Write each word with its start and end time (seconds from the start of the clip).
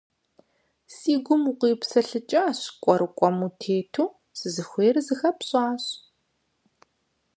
Си 0.95 1.13
гум 1.25 1.43
укъипсэлъыкӀащ 1.51 2.59
кӀуэрыкӀуэм 2.81 3.37
утету, 3.47 4.05
сызыхуейр 4.37 4.95
зыхэпщӀащ. 5.05 5.83